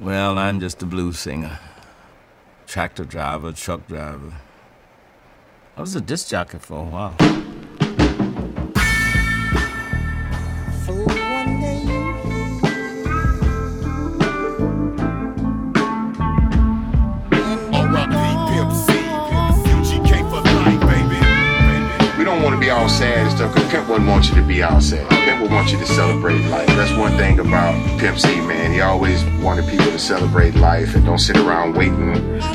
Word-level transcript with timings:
Well, 0.00 0.38
I'm 0.38 0.60
just 0.60 0.82
a 0.82 0.86
blues 0.86 1.18
singer. 1.18 1.58
Tractor 2.66 3.04
driver, 3.04 3.52
truck 3.52 3.86
driver. 3.86 4.32
I 5.76 5.80
was 5.82 5.94
a 5.94 6.00
disc 6.00 6.28
jockey 6.28 6.56
for 6.56 6.78
a 6.78 6.84
while. 6.84 7.49
Sad 22.90 23.26
and 23.26 23.36
stuff 23.36 23.54
because 23.54 23.70
Pimp 23.70 23.88
wouldn't 23.88 24.08
want 24.08 24.28
you 24.28 24.34
to 24.34 24.42
be 24.42 24.62
all 24.62 24.80
sad. 24.80 25.08
Pimp 25.08 25.40
would 25.42 25.50
want 25.50 25.70
you 25.72 25.78
to 25.78 25.86
celebrate 25.86 26.40
life. 26.46 26.66
That's 26.68 26.92
one 26.98 27.16
thing 27.16 27.38
about 27.38 27.74
Pimp 27.98 28.18
C, 28.18 28.28
man. 28.40 28.72
He 28.72 28.80
always 28.80 29.24
wanted 29.40 29.68
people 29.68 29.86
to 29.86 29.98
celebrate 29.98 30.54
life 30.56 30.94
and 30.94 31.04
don't 31.04 31.18
sit 31.18 31.36
around 31.36 31.76
waiting 31.76 32.10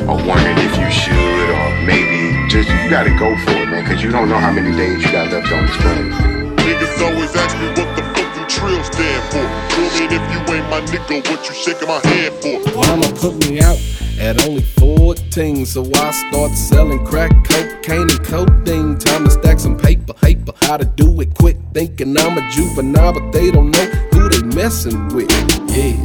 or 0.08 0.18
wondering 0.28 0.58
if 0.60 0.78
you 0.78 0.92
should 0.92 1.50
or 1.50 1.86
maybe 1.86 2.48
just 2.50 2.70
you 2.70 2.90
got 2.90 3.04
to 3.04 3.18
go 3.18 3.36
for 3.44 3.52
it, 3.52 3.70
man, 3.70 3.84
because 3.84 4.04
you 4.04 4.12
don't 4.12 4.30
know 4.30 4.40
how 4.40 4.52
many 4.52 4.76
days 4.76 5.04
you 5.04 5.12
got 5.12 5.32
left 5.32 5.52
on 5.52 5.66
this 5.66 5.78
planet. 5.78 6.12
Niggas 6.58 7.02
always 7.02 7.36
ask 7.36 7.58
me 7.58 7.68
what 7.68 7.96
the 7.96 8.04
fuck 8.16 8.25
them 8.48 8.84
stand 8.84 9.24
for. 9.32 9.44
Me 9.76 10.06
if 10.06 10.12
you 10.12 10.54
ain't 10.54 10.70
my 10.70 10.82
nigga, 10.82 11.30
what 11.30 11.48
you 11.48 11.56
shaking 11.56 11.88
my 11.88 12.00
hand 12.08 12.34
for? 12.36 12.76
Mama 12.76 13.08
put 13.20 13.36
me 13.50 13.62
out 13.62 13.78
at 14.20 14.46
only 14.46 14.62
14, 14.62 15.66
so 15.66 15.84
I 15.94 16.12
start 16.12 16.52
selling 16.52 17.06
crack, 17.06 17.32
cocaine, 17.44 18.10
and 18.10 18.24
codeine. 18.24 18.98
Time 18.98 19.26
to 19.26 19.32
stack 19.32 19.60
some 19.60 19.78
paper, 19.78 20.14
paper. 20.14 20.54
How 20.62 20.78
to 20.78 20.86
do 20.86 21.20
it 21.22 21.34
quick, 21.36 21.58
thinking 21.74 22.18
I'm 22.18 22.38
a 22.38 22.52
juvenile, 22.52 23.14
but 23.14 23.32
they 23.32 23.52
don't 23.52 23.72
know 23.72 23.86
who 24.14 24.30
they 24.30 24.44
messing 24.56 25.08
with. 25.10 25.30
Yeah, 25.70 25.98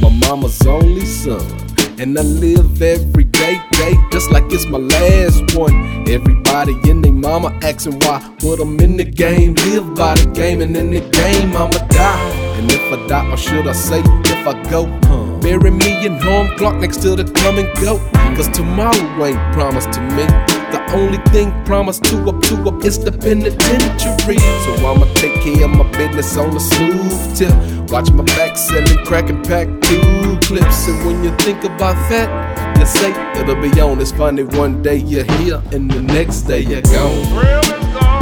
my 0.00 0.08
mama's 0.08 0.66
only 0.66 1.04
son. 1.04 1.71
And 1.98 2.18
I 2.18 2.22
live 2.22 2.80
every 2.82 3.24
day, 3.24 3.60
day, 3.72 3.94
just 4.10 4.30
like 4.30 4.44
it's 4.50 4.66
my 4.66 4.78
last 4.78 5.54
one. 5.56 6.08
Everybody 6.08 6.74
in 6.88 7.00
their 7.02 7.12
mama 7.12 7.56
asking 7.62 8.00
why. 8.00 8.18
Put 8.40 8.60
'em 8.60 8.80
in 8.80 8.96
the 8.96 9.04
game, 9.04 9.54
live 9.66 9.94
by 9.94 10.14
the 10.14 10.26
game, 10.30 10.62
and 10.62 10.76
in 10.76 10.90
the 10.90 11.00
game 11.00 11.50
I'ma 11.54 11.78
die. 11.88 12.30
And 12.58 12.70
if 12.70 12.92
I 12.92 13.06
die, 13.06 13.30
or 13.30 13.36
should 13.36 13.66
I 13.68 13.72
say, 13.72 14.00
if 14.24 14.46
I 14.46 14.54
go, 14.70 14.86
huh? 15.04 15.38
Bury 15.40 15.70
me 15.70 16.06
in 16.06 16.14
home 16.18 16.48
clock 16.56 16.76
next 16.76 17.02
to 17.02 17.14
the 17.14 17.24
come 17.24 17.58
and 17.58 17.68
go. 17.84 17.98
Cause 18.36 18.48
tomorrow 18.48 19.24
ain't 19.24 19.38
promised 19.52 19.92
to 19.92 20.00
me. 20.00 20.26
The 20.72 20.82
only 20.94 21.18
thing 21.32 21.52
promised 21.64 22.04
to 22.04 22.16
up 22.30 22.40
to 22.44 22.56
up 22.68 22.84
is 22.84 22.98
the 22.98 23.12
penitentiary. 23.12 24.38
So 24.64 24.72
I'ma 24.86 25.06
take 25.14 25.34
care 25.42 25.64
of 25.64 25.70
my 25.70 25.88
business 25.92 26.36
on 26.36 26.50
the 26.50 26.60
smooth 26.60 27.36
tip. 27.36 27.90
Watch 27.90 28.10
my 28.12 28.24
back 28.24 28.56
selling 28.56 29.04
crack 29.04 29.28
and 29.28 29.44
pack 29.44 29.68
two 29.82 30.38
clips. 30.40 30.88
And 30.88 31.06
when 31.06 31.22
you 31.22 31.36
think 31.36 31.64
about 31.64 31.96
that, 32.08 32.78
you 32.78 32.86
say 32.86 33.10
it'll 33.38 33.60
be 33.60 33.80
on. 33.80 34.00
It's 34.00 34.12
funny 34.12 34.44
one 34.44 34.82
day 34.82 34.96
you're 34.96 35.30
here 35.36 35.62
and 35.72 35.90
the 35.90 36.00
next 36.00 36.42
day 36.42 36.60
you're 36.60 36.82
gone. 36.82 38.21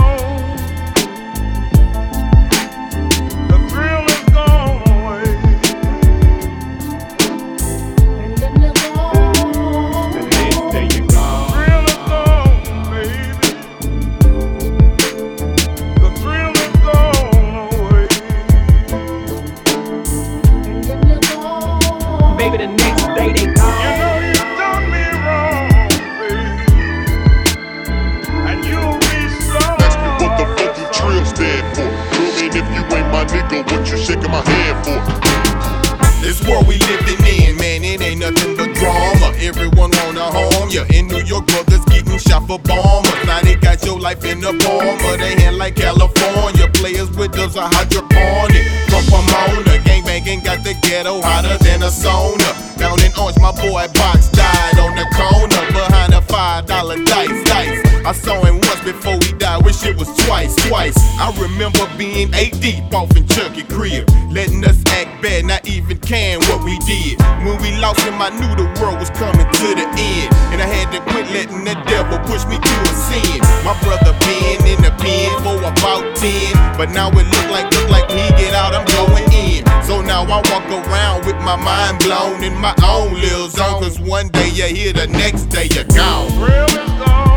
Ghetto 50.90 51.22
hotter 51.22 51.56
than 51.62 51.82
a 51.82 51.86
sauna. 51.86 52.50
Down 52.74 52.98
in 53.06 53.14
Orange, 53.14 53.38
my 53.38 53.54
boy 53.54 53.86
Box 53.94 54.26
died 54.34 54.76
on 54.82 54.98
the 54.98 55.06
corner 55.14 55.62
behind 55.70 56.12
a 56.12 56.20
five 56.22 56.66
dollar 56.66 56.98
dice, 57.04 57.38
dice. 57.46 57.78
I 58.02 58.10
saw 58.10 58.42
him 58.42 58.58
once 58.58 58.82
before 58.82 59.22
he 59.22 59.30
died, 59.38 59.62
wish 59.62 59.86
it 59.86 59.96
was 59.96 60.10
twice, 60.26 60.56
twice. 60.66 60.98
I 61.22 61.30
remember 61.38 61.86
being 61.96 62.34
eight 62.34 62.58
deep 62.58 62.82
off 62.92 63.14
in 63.16 63.24
Chucky 63.28 63.62
crib, 63.70 64.10
letting 64.34 64.64
us 64.64 64.82
act 64.98 65.22
bad, 65.22 65.44
not 65.44 65.62
even 65.68 65.96
can 65.98 66.40
what 66.50 66.64
we 66.64 66.74
did. 66.90 67.22
When 67.46 67.54
we 67.62 67.70
lost 67.78 68.00
him, 68.02 68.18
I 68.18 68.34
knew 68.34 68.50
the 68.58 68.66
world 68.82 68.98
was 68.98 69.10
coming 69.14 69.46
to 69.46 69.66
the 69.78 69.86
end, 69.86 70.28
and 70.50 70.58
I 70.58 70.66
had 70.66 70.90
to 70.90 70.98
quit 71.12 71.30
letting 71.30 71.62
the 71.62 71.78
devil 71.86 72.18
push 72.26 72.42
me 72.50 72.58
to 72.58 72.74
a 72.90 72.94
sin. 73.06 73.38
My 73.62 73.78
brother 73.86 74.10
been 74.26 74.58
in 74.66 74.82
the 74.82 74.90
pen 74.98 75.30
for 75.46 75.54
about 75.62 76.02
ten, 76.18 76.50
but 76.74 76.90
now 76.90 77.14
it 77.14 77.26
look 77.30 77.48
like 77.54 77.70
look 77.78 77.90
like 77.94 78.10
he 78.10 78.26
get 78.42 78.54
out, 78.58 78.74
I'm 78.74 78.86
going 78.98 79.30
in. 79.30 79.49
So 79.90 80.00
now 80.02 80.22
I 80.22 80.36
walk 80.36 80.70
around 80.70 81.26
with 81.26 81.34
my 81.42 81.56
mind 81.56 81.98
blown 81.98 82.44
in 82.44 82.54
my 82.60 82.72
own 82.84 83.12
little 83.12 83.48
zone, 83.48 83.82
cause 83.82 83.98
one 83.98 84.28
day 84.28 84.48
you're 84.50 84.68
here, 84.68 84.92
the 84.92 85.08
next 85.08 85.46
day 85.46 85.66
you're 85.74 85.82
gone. 85.82 86.30
Maybe 86.38 87.29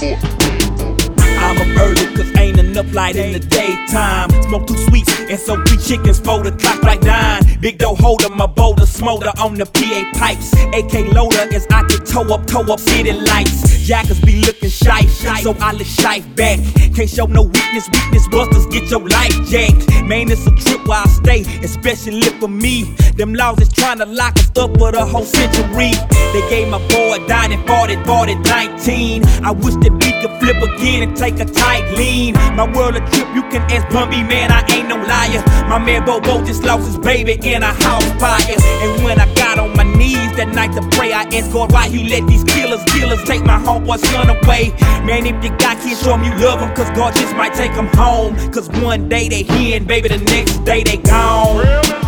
I'm 0.00 1.56
a 1.56 1.74
bird 1.74 1.98
cause 2.16 2.37
enough 2.78 2.94
light 2.94 3.16
in 3.16 3.32
the 3.32 3.38
daytime. 3.38 4.30
Smoke 4.42 4.66
two 4.66 4.76
sweets 4.76 5.12
and 5.20 5.38
so 5.38 5.62
three 5.64 5.78
chickens 5.78 6.18
for 6.20 6.42
the 6.42 6.52
clock 6.52 6.82
like 6.82 7.02
nine. 7.02 7.42
Big 7.60 7.78
dough 7.78 7.94
holder, 7.94 8.28
my 8.30 8.46
boulder 8.46 8.86
smolder 8.86 9.32
on 9.40 9.54
the 9.54 9.66
PA 9.66 10.10
pipes. 10.14 10.52
AK 10.74 11.12
loader 11.14 11.52
as 11.54 11.66
I 11.70 11.82
can 11.84 12.04
tow 12.04 12.32
up, 12.32 12.46
tow 12.46 12.62
up 12.72 12.80
city 12.80 13.12
lights. 13.12 13.78
Jackers 13.86 14.20
be 14.20 14.40
looking 14.42 14.70
shy, 14.70 15.06
so 15.06 15.56
I 15.60 15.72
let 15.72 15.86
shy 15.86 16.20
back. 16.36 16.60
Can't 16.94 17.08
show 17.08 17.26
no 17.26 17.42
weakness, 17.42 17.88
weakness 17.88 18.28
busters 18.28 18.66
get 18.66 18.90
your 18.90 19.00
life 19.00 19.34
jacked. 19.48 19.88
Man, 20.04 20.30
it's 20.30 20.46
a 20.46 20.50
trip 20.50 20.86
where 20.86 21.00
I 21.00 21.06
stay, 21.06 21.40
especially 21.62 22.30
for 22.38 22.48
me. 22.48 22.84
Them 23.16 23.34
laws 23.34 23.60
is 23.60 23.72
trying 23.72 23.98
to 23.98 24.06
lock 24.06 24.36
us 24.36 24.50
up 24.56 24.76
for 24.78 24.92
the 24.92 25.04
whole 25.04 25.24
century. 25.24 25.92
They 26.32 26.48
gave 26.50 26.68
my 26.68 26.78
boy 26.88 27.26
died 27.26 27.50
and 27.50 27.66
fought 27.66 27.90
it, 27.90 28.04
fought 28.06 28.28
it 28.28 28.38
19. 28.38 29.24
I 29.42 29.50
wish 29.52 29.74
that 29.76 29.92
we 29.92 30.12
could 30.20 30.38
flip 30.38 30.62
again 30.62 31.08
and 31.08 31.16
take 31.16 31.40
a 31.40 31.44
tight 31.44 31.90
lean. 31.96 32.34
My 32.54 32.66
world 32.74 32.96
a 32.96 33.00
trip, 33.10 33.28
you 33.34 33.42
can 33.50 33.62
ask 33.70 33.88
Bun 33.92 34.10
B, 34.10 34.22
man, 34.22 34.50
I 34.52 34.64
ain't 34.72 34.88
no 34.88 34.96
liar. 34.96 35.42
My 35.68 35.78
man 35.78 36.04
Bobo 36.04 36.44
just 36.44 36.64
lost 36.64 36.86
his 36.86 36.98
baby 36.98 37.38
in 37.42 37.62
a 37.62 37.72
house 37.84 38.04
fire. 38.20 38.56
And 38.82 39.04
when 39.04 39.20
I 39.20 39.32
got 39.34 39.58
on 39.58 39.76
my 39.76 39.84
knees 39.84 40.36
that 40.36 40.48
night 40.54 40.72
to 40.74 40.82
pray, 40.96 41.12
I 41.12 41.22
asked 41.36 41.52
God 41.52 41.72
why 41.72 41.88
he 41.88 42.08
let 42.08 42.26
these 42.28 42.44
killers, 42.44 42.82
killers 42.84 43.22
take 43.24 43.44
my 43.44 43.58
homeboy 43.58 43.98
son 43.98 44.30
away. 44.30 44.72
Man, 45.04 45.26
if 45.26 45.42
you 45.44 45.50
got 45.58 45.80
kids, 45.80 46.02
show 46.02 46.14
'em 46.14 46.24
you 46.24 46.34
love 46.44 46.60
'em, 46.62 46.74
cause 46.74 46.90
God 46.90 47.14
just 47.14 47.34
might 47.36 47.54
take 47.54 47.72
'em 47.72 47.88
home. 47.96 48.36
Cause 48.50 48.68
one 48.82 49.08
day 49.08 49.28
they 49.28 49.42
here 49.42 49.76
and 49.76 49.86
baby, 49.86 50.08
the 50.08 50.18
next 50.18 50.64
day 50.64 50.82
they 50.82 50.96
gone. 50.98 52.07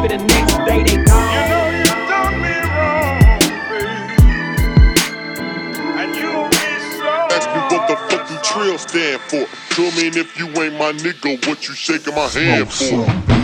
baby, 0.00 0.16
the 0.16 0.22
next 0.24 0.56
day 0.64 0.82
they 0.82 0.96
gone. 1.04 1.32
You 1.32 1.42
know 1.48 1.66
you 1.78 1.84
done 2.08 2.36
me 2.42 2.54
wrong, 2.76 3.20
baby. 3.70 4.16
And 6.00 6.10
you 6.14 6.32
be 6.50 6.66
so. 6.98 7.10
Ask 7.32 7.48
me 7.50 7.60
what 7.72 7.82
the 7.88 7.96
fucking 8.10 8.42
trill 8.42 8.78
stand 8.78 9.20
for. 9.22 9.46
Tell 9.74 9.90
me 9.92 10.08
if 10.20 10.38
you 10.38 10.46
ain't 10.62 10.74
my 10.74 10.92
nigga, 10.92 11.46
what 11.48 11.68
you 11.68 11.74
shaking 11.74 12.14
my 12.14 12.28
hand 12.28 12.70
for? 12.70 13.35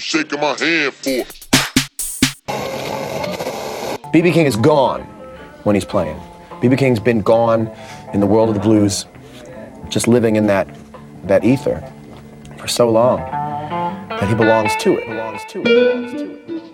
Shaking 0.00 0.40
my 0.40 0.56
hand 0.58 0.94
for. 0.94 1.24
BB 4.12 4.32
King 4.32 4.46
is 4.46 4.56
gone 4.56 5.02
when 5.64 5.74
he's 5.74 5.84
playing. 5.84 6.18
BB 6.60 6.78
King's 6.78 7.00
been 7.00 7.20
gone 7.20 7.70
in 8.12 8.20
the 8.20 8.26
world 8.26 8.48
of 8.48 8.54
the 8.54 8.60
blues, 8.60 9.06
just 9.88 10.08
living 10.08 10.36
in 10.36 10.46
that 10.46 10.68
that 11.24 11.44
ether 11.44 11.80
for 12.58 12.66
so 12.66 12.90
long 12.90 13.18
that 14.08 14.28
he 14.28 14.34
belongs 14.34 14.74
to 14.76 14.98
it. 14.98 15.06
Belongs 15.06 15.44
to 15.46 15.60
it. 15.60 15.64
Belongs 15.64 16.12
to 16.12 16.56
it. 16.56 16.69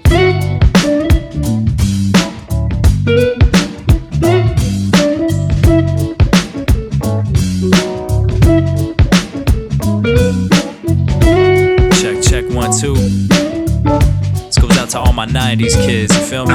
90s 15.47 15.87
kids, 15.87 16.13
you 16.13 16.25
feel 16.25 16.45
me? 16.45 16.55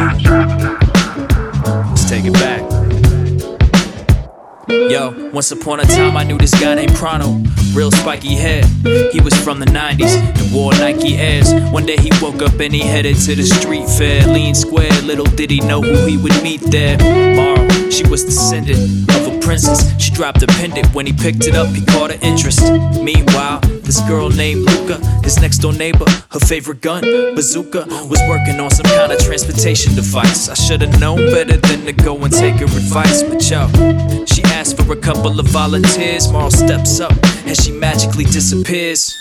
Let's 1.90 2.10
take 2.10 2.26
it 2.26 2.34
back. 2.34 2.60
Yo, 4.68 5.32
once 5.32 5.50
upon 5.52 5.80
a 5.80 5.86
time 5.86 6.18
I 6.18 6.26
knew 6.26 6.38
this 6.38 6.52
guy 6.60 6.76
named 6.76 6.94
Chrono. 6.96 7.42
Real 7.74 7.90
spiky 7.90 8.36
head. 8.36 8.66
He 9.14 9.22
was 9.22 9.34
from 9.46 9.62
the 9.62 9.66
90s 9.66 10.18
and 10.18 10.54
wore 10.54 10.74
Nike 10.74 11.16
Airs. 11.16 11.54
One 11.72 11.86
day 11.86 11.96
he 11.96 12.12
woke 12.22 12.42
up 12.42 12.60
and 12.60 12.74
he 12.74 12.82
headed 12.82 13.16
to 13.20 13.34
the 13.34 13.44
street 13.44 13.88
fair. 13.88 14.24
Leene 14.24 14.58
Square, 14.58 14.92
little 15.04 15.24
did 15.24 15.50
he 15.50 15.62
know 15.62 15.82
who 15.82 16.06
he 16.06 16.18
would 16.18 16.44
meet 16.44 16.60
there. 16.60 16.98
Mara, 17.34 17.90
she 17.90 18.06
was 18.10 18.26
descendant 18.26 19.10
of 19.10 19.34
a 19.34 19.40
princess. 19.40 19.90
She 20.02 20.12
dropped 20.12 20.44
a 20.44 20.48
pendant. 20.48 20.94
When 20.94 21.06
he 21.06 21.14
picked 21.14 21.48
it 21.48 21.56
up, 21.56 21.70
he 21.70 21.86
caught 21.86 22.12
her 22.12 22.20
interest. 22.22 22.60
Meanwhile, 23.02 23.62
this 23.84 24.02
girl 24.08 24.30
named 24.30 24.66
Lucca, 24.66 24.98
his 25.24 25.40
next 25.40 25.60
door 25.60 25.74
neighbor, 25.74 26.06
her 26.32 26.40
favorite 26.40 26.82
gun, 26.82 27.04
bazooka, 27.36 27.86
was 28.10 28.20
working 28.28 28.60
on 28.60 28.72
some 28.72 28.86
kind 28.86 29.12
of 29.12 29.20
transportation 29.20 29.96
device. 29.96 30.50
I 30.50 30.54
should've 30.54 31.00
known 31.00 31.18
better 31.32 31.58
than 31.58 31.86
to 31.86 31.94
go 31.94 32.18
and 32.24 32.34
take 32.34 32.56
her 32.56 32.66
advice, 32.66 33.24
but 33.24 33.48
yo, 33.50 33.68
she 34.26 34.44
asked 34.46 34.78
for 34.78 34.92
a 34.94 34.98
couple 34.98 35.40
of 35.40 35.48
volunteers. 35.48 36.32
Marle 36.32 36.52
steps 36.52 37.00
up 37.00 37.14
and 37.46 37.60
she 37.60 37.72
magically 37.72 38.26
disappears. 38.26 39.16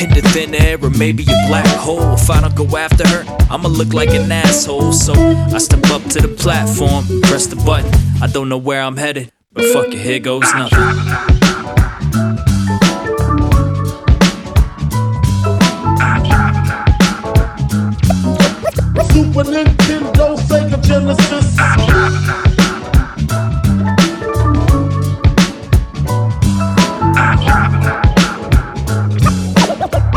In 0.00 0.10
the 0.10 0.22
thin 0.32 0.54
air, 0.56 0.76
or 0.82 0.90
maybe 0.90 1.22
a 1.22 1.46
black 1.46 1.66
hole. 1.66 2.14
If 2.14 2.28
I 2.28 2.40
don't 2.40 2.54
go 2.56 2.76
after 2.76 3.06
her, 3.06 3.24
I'ma 3.48 3.68
look 3.68 3.94
like 3.94 4.10
an 4.10 4.30
asshole. 4.30 4.92
So 4.92 5.14
I 5.14 5.58
step 5.58 5.86
up 5.90 6.02
to 6.10 6.20
the 6.20 6.28
platform, 6.28 7.04
press 7.22 7.46
the 7.46 7.56
button. 7.56 7.90
I 8.20 8.26
don't 8.26 8.48
know 8.48 8.58
where 8.58 8.82
I'm 8.82 8.96
headed, 8.96 9.30
but 9.52 9.64
fuck 9.66 9.86
it, 9.86 9.98
here 9.98 10.18
goes 10.18 10.52
nothing. 10.52 12.53
Super 19.34 19.50
Nintendo, 19.50 20.36
Sega 20.46 20.80
Genesis. 20.80 21.56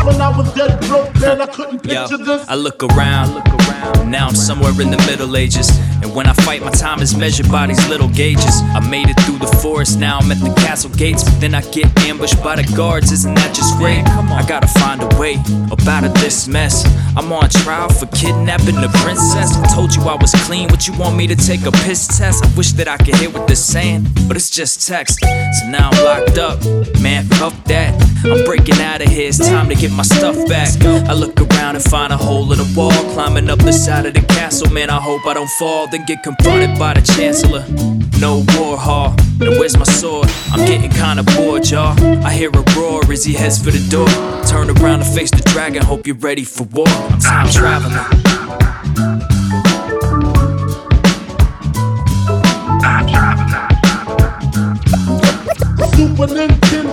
When 0.04 0.20
I 0.20 0.28
was 0.38 0.54
dead 0.54 0.78
broke, 0.82 1.12
man, 1.20 1.40
I 1.40 1.46
couldn't 1.46 1.80
picture 1.80 2.16
Yo, 2.16 2.16
this. 2.16 2.48
I 2.48 2.54
look 2.54 2.80
around, 2.84 3.34
look 3.34 3.48
around. 3.48 4.08
Now 4.08 4.28
I'm 4.28 4.36
somewhere 4.36 4.70
in 4.80 4.92
the 4.92 5.04
Middle 5.08 5.36
Ages. 5.36 5.68
And 6.02 6.14
when 6.14 6.26
I 6.26 6.32
fight, 6.32 6.62
my 6.62 6.70
time 6.70 7.00
is 7.00 7.16
measured 7.16 7.50
by 7.50 7.66
these 7.66 7.88
little 7.88 8.08
gauges. 8.08 8.62
I 8.74 8.80
made 8.80 9.08
it 9.08 9.18
through 9.20 9.38
the 9.38 9.58
forest, 9.62 9.98
now 9.98 10.18
I'm 10.18 10.30
at 10.30 10.38
the 10.38 10.54
castle 10.54 10.90
gates. 10.90 11.24
But 11.24 11.40
then 11.40 11.54
I 11.54 11.62
get 11.72 11.86
ambushed 12.00 12.42
by 12.42 12.56
the 12.56 12.64
guards, 12.76 13.10
isn't 13.12 13.34
that 13.34 13.54
just 13.54 13.76
great? 13.78 14.06
I 14.06 14.44
gotta 14.46 14.68
find 14.68 15.02
a 15.02 15.08
way 15.18 15.36
up 15.72 15.86
out 15.86 16.04
of 16.04 16.14
this 16.14 16.46
mess. 16.46 16.84
I'm 17.16 17.32
on 17.32 17.48
trial 17.50 17.88
for 17.88 18.06
kidnapping 18.06 18.76
the 18.76 18.88
princess. 19.02 19.56
I 19.56 19.66
told 19.74 19.94
you 19.94 20.02
I 20.02 20.14
was 20.14 20.32
clean, 20.46 20.68
what 20.68 20.86
you 20.86 20.96
want 20.96 21.16
me 21.16 21.26
to 21.26 21.36
take 21.36 21.66
a 21.66 21.72
piss 21.72 22.06
test? 22.18 22.44
I 22.44 22.48
wish 22.56 22.72
that 22.72 22.86
I 22.88 22.96
could 22.96 23.16
hear 23.16 23.30
what 23.30 23.46
they're 23.46 23.56
saying, 23.56 24.06
but 24.28 24.36
it's 24.36 24.50
just 24.50 24.86
text. 24.86 25.18
So 25.20 25.68
now 25.68 25.90
I'm 25.90 26.04
locked 26.04 26.38
up, 26.38 26.62
man, 27.00 27.24
fuck 27.24 27.54
that. 27.64 27.94
I'm 28.24 28.44
breaking 28.44 28.80
out 28.80 29.02
of 29.02 29.08
here, 29.08 29.28
it's 29.28 29.38
time 29.38 29.68
to 29.68 29.74
get 29.74 29.90
my 29.90 30.02
stuff 30.04 30.36
back. 30.46 30.70
I 31.08 31.12
look 31.12 31.40
around 31.40 31.76
and 31.76 31.84
find 31.84 32.12
a 32.12 32.16
hole 32.16 32.52
in 32.52 32.58
the 32.58 32.72
wall, 32.76 32.92
climbing 33.14 33.50
up 33.50 33.58
the 33.58 33.72
side 33.72 34.06
of 34.06 34.14
the 34.14 34.20
castle, 34.20 34.70
man, 34.70 34.90
I 34.90 35.00
hope 35.00 35.26
I 35.26 35.34
don't 35.34 35.50
fall 35.58 35.87
then 35.90 36.04
get 36.04 36.22
confronted 36.22 36.78
by 36.78 36.94
the 36.94 37.00
chancellor. 37.00 37.64
No 38.20 38.44
war 38.56 38.76
hall. 38.76 39.14
Now 39.38 39.58
where's 39.58 39.76
my 39.76 39.84
sword? 39.84 40.28
I'm 40.52 40.64
getting 40.66 40.90
kinda 40.90 41.22
bored, 41.34 41.68
y'all. 41.70 41.96
I 42.24 42.32
hear 42.32 42.50
a 42.50 42.64
roar 42.76 43.00
as 43.10 43.24
he 43.24 43.32
heads 43.34 43.58
for 43.58 43.70
the 43.70 43.84
door. 43.88 44.08
Turn 44.46 44.70
around 44.70 45.00
and 45.02 45.14
face 45.14 45.30
the 45.30 45.42
dragon. 45.52 45.82
Hope 45.84 46.06
you're 46.06 46.16
ready 46.16 46.44
for 46.44 46.64
war. 46.64 46.88
I'm 46.88 47.20
time 47.20 47.48
traveling. 47.50 47.94
Super 55.94 56.26
Nintendo, 56.26 56.87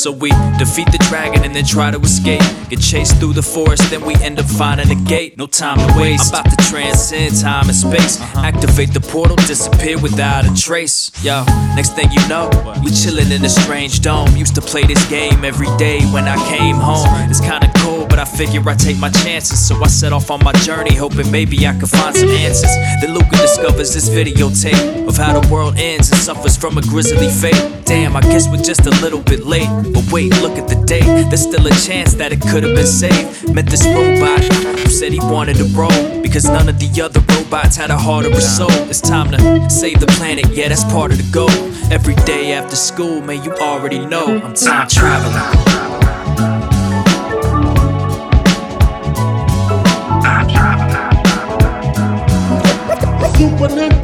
So 0.00 0.10
we 0.10 0.30
defeat 0.56 0.90
the 0.92 1.06
dragon 1.10 1.44
and 1.44 1.54
then 1.54 1.66
try 1.66 1.90
to 1.90 2.00
escape. 2.00 2.40
Get 2.70 2.80
chased 2.80 3.18
through 3.18 3.34
the 3.34 3.42
forest, 3.42 3.90
then 3.90 4.02
we 4.02 4.14
end 4.14 4.38
up 4.38 4.46
finding 4.46 4.90
a 4.90 4.94
gate. 5.04 5.36
No 5.36 5.46
time 5.46 5.76
to 5.76 6.00
waste. 6.00 6.32
I'm 6.34 6.40
about 6.40 6.58
to 6.58 6.70
transcend 6.70 7.38
time 7.38 7.66
and 7.68 7.76
space. 7.76 8.18
Uh-huh. 8.18 8.40
Activate 8.40 8.94
the 8.94 9.00
portal, 9.02 9.36
disappear 9.36 10.00
without 10.00 10.46
a 10.46 10.54
trace. 10.54 11.12
Yo, 11.22 11.44
next 11.76 11.94
thing 11.96 12.10
you 12.12 12.26
know, 12.28 12.48
we 12.82 12.90
chillin' 12.90 13.30
in 13.30 13.44
a 13.44 13.50
strange 13.50 14.00
dome. 14.00 14.34
Used 14.38 14.54
to 14.54 14.62
play 14.62 14.84
this 14.84 15.06
game 15.10 15.44
every 15.44 15.68
day 15.76 16.00
when 16.14 16.24
I 16.24 16.36
came 16.48 16.76
home. 16.76 17.06
It's 17.28 17.40
kinda 17.40 17.70
cool, 17.80 18.06
but 18.06 18.18
I 18.18 18.24
figure 18.24 18.62
I 18.68 18.74
take 18.74 18.98
my 18.98 19.10
chances. 19.10 19.66
So 19.66 19.76
I 19.82 19.88
set 19.88 20.12
off 20.12 20.30
on 20.30 20.42
my 20.44 20.52
journey, 20.52 20.94
hoping 20.94 21.30
maybe 21.30 21.66
I 21.66 21.72
could 21.78 21.90
find 21.90 22.14
some 22.14 22.28
answers. 22.28 22.74
Then 23.00 23.14
Lucca 23.14 23.36
discovers 23.36 23.94
this 23.94 24.08
videotape 24.08 25.08
of 25.08 25.16
how 25.16 25.38
the 25.38 25.46
world 25.52 25.74
ends 25.78 26.10
and 26.10 26.20
suffers 26.20 26.56
from 26.56 26.78
a 26.78 26.82
grisly 26.82 27.28
fate. 27.28 27.84
Damn, 27.84 28.16
I 28.16 28.20
guess 28.20 28.48
we're 28.48 28.62
just 28.62 28.86
a 28.86 28.90
little 29.02 29.20
bit 29.20 29.46
late. 29.46 29.68
But 29.92 30.10
wait, 30.12 30.30
look 30.42 30.58
at 30.58 30.68
the 30.68 30.76
date. 30.86 31.04
There's 31.28 31.42
still 31.42 31.66
a 31.66 31.70
chance 31.70 32.14
that 32.14 32.32
it 32.32 32.40
could 32.40 32.62
have 32.62 32.74
been 32.74 32.86
saved. 32.86 33.54
Met 33.54 33.66
this 33.66 33.84
robot 33.86 34.42
who 34.78 34.90
said 34.90 35.12
he 35.12 35.20
wanted 35.20 35.56
to 35.56 35.64
roll 35.76 36.22
because 36.22 36.44
none 36.44 36.68
of 36.68 36.78
the 36.78 37.02
other 37.02 37.20
robots 37.34 37.76
had 37.76 37.90
a 37.90 37.98
heart 37.98 38.26
or 38.26 38.30
a 38.30 38.40
soul. 38.40 38.70
It's 38.88 39.00
time 39.00 39.30
to 39.32 39.70
save 39.70 40.00
the 40.00 40.06
planet, 40.18 40.46
yeah, 40.50 40.68
that's 40.68 40.84
part 40.84 41.10
of 41.12 41.18
the 41.18 41.28
goal. 41.32 41.50
Every 41.92 42.14
day 42.24 42.52
after 42.52 42.76
school, 42.76 43.20
man, 43.20 43.42
you 43.42 43.52
already 43.54 43.98
know 43.98 44.26
I'm 44.26 44.54
time 44.54 44.88
traveling. 44.88 45.69
Super 53.40 53.99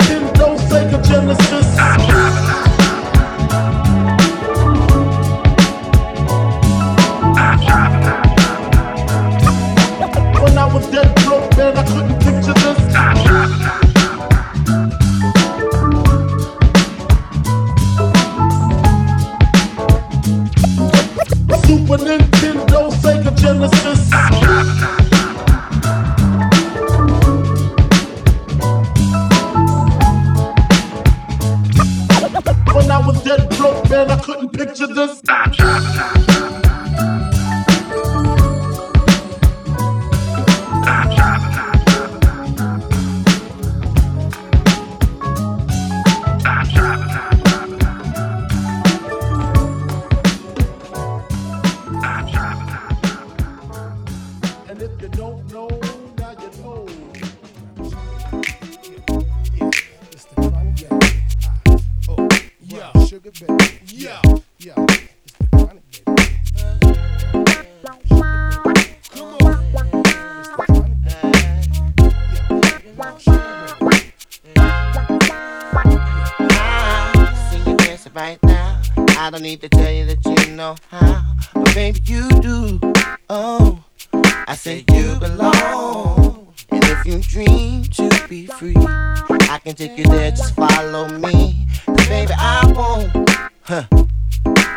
but 81.97 82.09
you 82.09 82.29
do. 82.41 82.81
Oh, 83.29 83.83
I 84.13 84.55
say 84.55 84.85
you 84.93 85.19
belong. 85.19 86.55
And 86.71 86.85
if 86.85 87.07
you 87.07 87.21
dream 87.21 87.85
to 87.85 88.27
be 88.29 88.47
free, 88.47 88.75
I 88.77 89.61
can 89.63 89.75
take 89.75 89.97
you 89.97 90.05
there. 90.05 90.31
Just 90.31 90.55
follow 90.55 91.09
me, 91.09 91.67
Cause 91.87 92.09
baby 92.09 92.33
I 92.37 92.73
won't, 92.77 93.31
huh? 93.63 93.85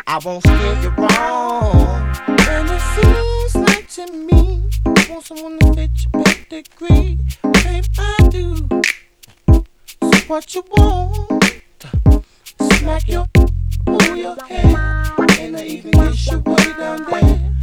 I 0.06 0.18
won't 0.24 0.42
steer 0.42 0.82
you 0.82 0.90
wrong. 0.90 2.16
And 2.26 2.68
it 2.70 2.82
seems 2.94 3.68
like 3.68 3.88
to 3.90 4.12
me, 4.12 4.62
you 4.86 5.12
want 5.12 5.24
someone 5.24 5.58
to 5.58 5.74
fit 5.74 5.90
your 6.02 6.24
pedigree, 6.24 7.18
babe 7.42 7.84
I 7.98 8.28
do. 8.30 8.68
So 10.02 10.18
what 10.26 10.54
you 10.54 10.62
want? 10.70 11.62
Smack 12.78 13.08
your 13.08 13.26
pull 13.84 14.16
your 14.16 14.36
head, 14.44 15.18
and 15.60 15.70
I 15.70 15.72
even 15.72 15.92
kiss 15.92 16.30
you 16.30 16.38
way 16.40 16.72
down 16.78 17.04
there. 17.10 17.59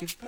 Make 0.00 0.16
you 0.22 0.27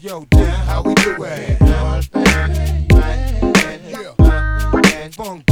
Yo, 0.00 0.24
D, 0.30 0.38
how 0.38 0.80
we 0.82 0.94
do 0.94 1.16
it? 1.24 1.58
Yeah. 5.18 5.47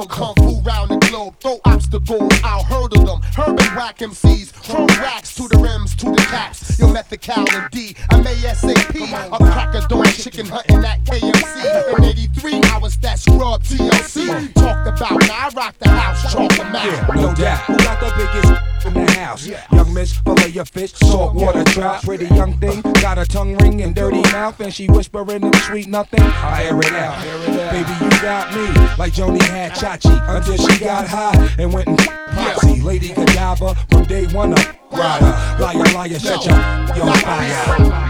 From 0.00 0.08
Kung 0.08 0.34
Fu 0.36 0.60
round 0.62 0.90
the 0.90 0.96
globe. 1.08 1.34
Throw 1.40 1.60
obstacles, 1.64 2.32
I'll 2.44 2.64
hurdle 2.64 3.04
them. 3.04 3.20
Herb 3.36 3.60
and 3.60 3.76
whack 3.76 3.98
MCs, 3.98 4.52
from 4.52 4.86
racks 4.86 5.34
to 5.34 5.48
the 5.48 5.58
rims 5.58 5.94
to 5.96 6.06
the 6.06 6.26
caps. 6.30 6.78
Yo, 6.78 6.92
Methical 6.92 7.44
and 7.50 7.70
D, 7.70 7.94
I'm 8.10 8.24
ASAP. 8.24 9.32
A 9.32 9.36
cracker 9.36 9.86
dawn 9.88 10.06
chicken 10.06 10.46
hunting 10.46 10.84
at 10.84 11.04
KMC. 11.04 11.98
In 11.98 12.04
83, 12.04 12.60
I 12.64 12.78
was 12.78 12.96
that 12.98 13.18
scrub 13.18 13.62
TLC. 13.62 14.52
Talked 14.54 14.88
about, 14.88 15.20
now 15.26 15.48
I 15.48 15.50
rock 15.54 15.74
the 15.78 15.88
house, 15.88 16.32
chalk 16.32 16.52
them 16.56 16.74
out. 16.74 17.14
No 17.14 17.34
doubt. 17.34 17.60
Who 17.64 17.76
got 17.76 18.00
the 18.00 18.12
biggest 18.16 18.69
in 18.86 18.94
the 18.94 19.10
house? 19.12 19.46
Young 19.46 19.94
miss, 19.94 20.16
fillet 20.18 20.48
your 20.48 20.64
fish, 20.64 20.92
salt 20.92 21.34
water 21.34 21.64
trout. 21.64 22.02
Pretty 22.02 22.26
young 22.26 22.58
thing, 22.58 22.82
got 23.00 23.18
a 23.18 23.24
tongue 23.24 23.56
ring 23.58 23.82
and 23.82 23.94
dirty 23.94 24.22
mouth, 24.32 24.58
and 24.60 24.72
she 24.72 24.86
whispering 24.88 25.40
them 25.40 25.52
sweet 25.66 25.88
nothing. 25.88 26.20
I 26.22 26.64
hear 26.64 26.78
it 26.78 26.92
out. 26.92 27.22
Baby, 27.70 27.92
you 28.04 28.22
got 28.22 28.54
me 28.54 28.96
like 28.98 29.12
Joanie 29.12 29.44
had 29.44 29.72
Chachi 29.72 30.10
until 30.28 30.56
she 30.56 30.84
got 30.84 31.06
high 31.06 31.54
and 31.58 31.72
went 31.72 31.88
and 31.88 31.98
poxy. 31.98 32.82
Lady 32.82 33.12
Godiva 33.12 33.74
from 33.90 34.04
day 34.04 34.26
one 34.26 34.52
up. 34.52 34.76
Rider, 34.92 35.62
liar, 35.62 35.94
liar, 35.94 36.18
set 36.18 36.44
your 36.44 36.54
on 36.54 37.18
fire. 37.20 38.09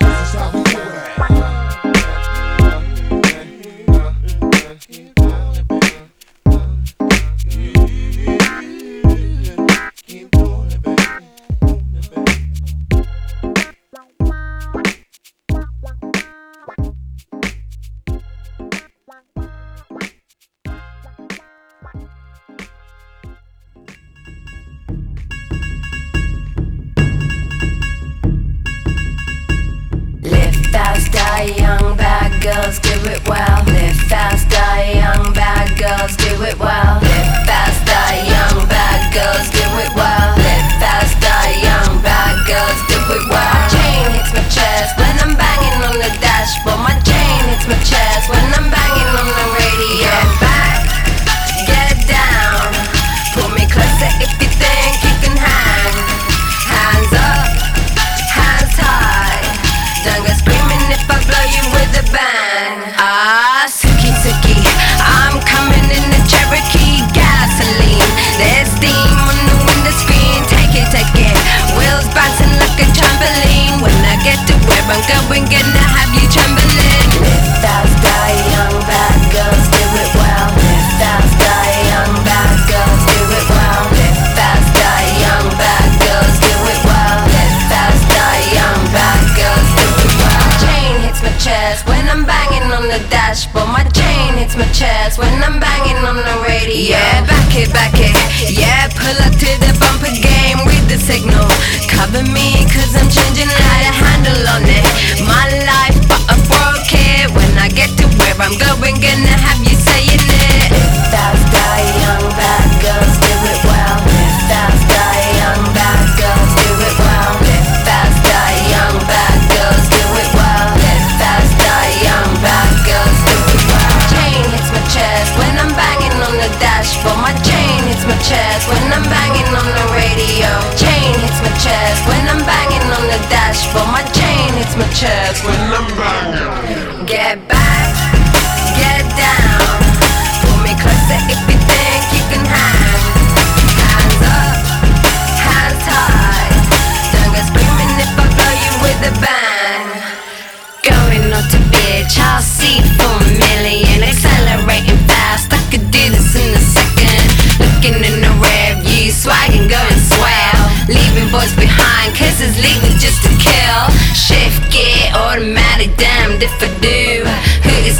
This 0.00 0.28
is 0.28 0.34
how 0.34 0.50
we 0.52 0.62
do 0.64 0.78
it. 0.78 1.71
steam 68.82 69.14
on 69.30 69.38
the 69.46 69.56
window 69.62 69.94
screen. 69.94 70.42
Take 70.50 70.74
it, 70.74 70.88
take 70.90 71.14
it. 71.14 71.36
Wheels 71.78 72.06
bouncing 72.10 72.50
like 72.58 72.76
a 72.82 72.86
trampoline. 72.90 73.78
When 73.78 73.94
I 74.10 74.18
get 74.26 74.38
to 74.50 74.54
where 74.66 74.82
I'm 74.90 75.02
going, 75.06 75.46
get 75.46 75.66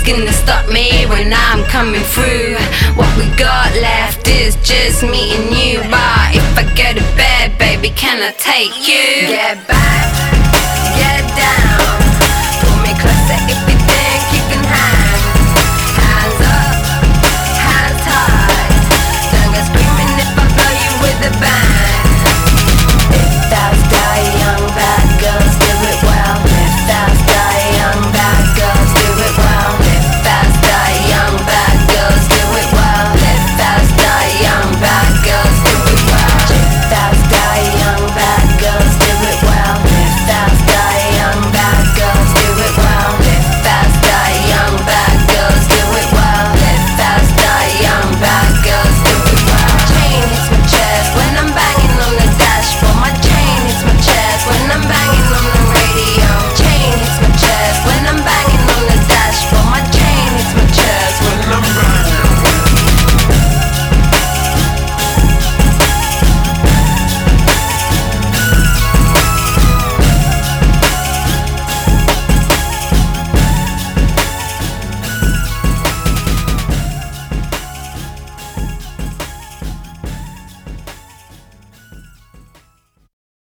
Gonna 0.04 0.32
stop 0.32 0.68
me 0.68 1.06
when 1.06 1.32
I'm 1.32 1.62
coming 1.66 2.00
through. 2.02 2.56
What 2.96 3.16
we 3.16 3.24
got 3.36 3.72
left 3.76 4.26
is 4.26 4.56
just 4.56 5.04
me 5.04 5.32
and 5.36 5.54
you. 5.54 5.78
But 5.90 6.34
if 6.34 6.58
I 6.58 6.64
go 6.76 6.98
to 6.98 7.16
bed, 7.16 7.56
baby, 7.56 7.90
can 7.90 8.20
I 8.20 8.32
take 8.32 8.88
you? 8.88 9.28
Get 9.28 9.66
back. 9.68 10.31